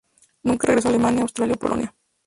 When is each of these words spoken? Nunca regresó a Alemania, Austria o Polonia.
Nunca 0.41 0.65
regresó 0.65 0.87
a 0.87 0.89
Alemania, 0.93 1.21
Austria 1.21 1.53
o 1.53 1.57
Polonia. 1.59 1.93